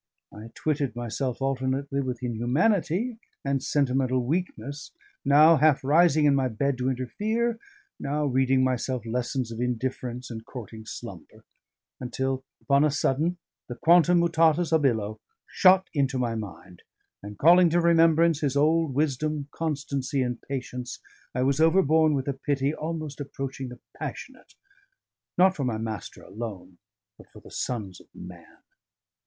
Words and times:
I 0.33 0.49
twitted 0.55 0.95
myself 0.95 1.43
alternately 1.43 2.01
with 2.01 2.23
inhumanity 2.23 3.19
and 3.45 3.61
sentimental 3.61 4.25
weakness, 4.25 4.93
now 5.23 5.57
half 5.57 5.83
rising 5.83 6.25
in 6.25 6.33
my 6.33 6.47
bed 6.47 6.79
to 6.79 6.89
interfere, 6.89 7.59
now 7.99 8.25
reading 8.25 8.63
myself 8.63 9.05
lessons 9.05 9.51
of 9.51 9.59
indifference 9.61 10.31
and 10.31 10.43
courting 10.43 10.87
slumber, 10.87 11.45
until, 11.99 12.43
upon 12.63 12.83
a 12.83 12.89
sudden, 12.89 13.37
the 13.67 13.75
quantum 13.75 14.21
mutatus 14.21 14.73
ab 14.73 14.85
illo 14.87 15.19
shot 15.45 15.87
into 15.93 16.17
my 16.17 16.33
mind; 16.33 16.81
and 17.21 17.37
calling 17.37 17.69
to 17.69 17.79
remembrance 17.79 18.39
his 18.39 18.55
old 18.57 18.95
wisdom, 18.95 19.49
constancy, 19.51 20.23
and 20.23 20.41
patience, 20.41 20.99
I 21.35 21.43
was 21.43 21.59
overborne 21.61 22.15
with 22.15 22.27
a 22.27 22.33
pity 22.33 22.73
almost 22.73 23.21
approaching 23.21 23.69
the 23.69 23.77
passionate, 23.99 24.55
not 25.37 25.55
for 25.55 25.63
my 25.63 25.77
master 25.77 26.23
alone, 26.23 26.79
but 27.19 27.29
for 27.29 27.39
the 27.39 27.51
sons 27.51 28.01
of 28.01 28.07
man. 28.15 28.63